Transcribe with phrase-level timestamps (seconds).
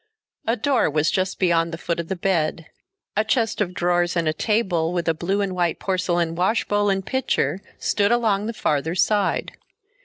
[0.47, 2.65] A door was just beyond the foot of the bed;
[3.15, 6.89] a chest of drawers and a table with a blue and white porcelain wash bowl
[6.89, 9.55] and pitcher, stood along the farther side.